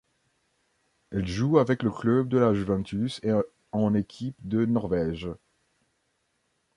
[1.11, 3.33] Elle joue avec le club de la Juventus et
[3.71, 5.29] en équipe de Norvège.